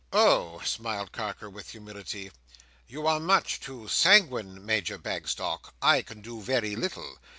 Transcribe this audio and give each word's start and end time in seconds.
"Oh!" 0.11 0.61
smiled 0.65 1.11
Carker, 1.11 1.47
with 1.47 1.69
humility, 1.69 2.31
"you 2.87 3.05
are 3.05 3.19
much 3.19 3.59
too 3.59 3.87
sanguine, 3.87 4.65
Major 4.65 4.97
Bagstock. 4.97 5.75
I 5.79 6.01
can 6.01 6.21
do 6.21 6.41
very 6.41 6.75
little. 6.75 7.19